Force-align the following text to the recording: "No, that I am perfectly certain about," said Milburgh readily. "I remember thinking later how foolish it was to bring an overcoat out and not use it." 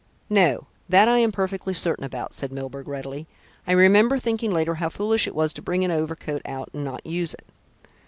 "No, 0.31 0.65
that 0.89 1.07
I 1.07 1.19
am 1.19 1.31
perfectly 1.31 1.75
certain 1.75 2.03
about," 2.03 2.33
said 2.33 2.51
Milburgh 2.51 2.87
readily. 2.87 3.27
"I 3.67 3.73
remember 3.73 4.17
thinking 4.17 4.49
later 4.51 4.73
how 4.81 4.89
foolish 4.89 5.27
it 5.27 5.35
was 5.35 5.53
to 5.53 5.61
bring 5.61 5.85
an 5.85 5.91
overcoat 5.91 6.41
out 6.43 6.69
and 6.73 6.83
not 6.83 7.05
use 7.05 7.35
it." 7.35 7.45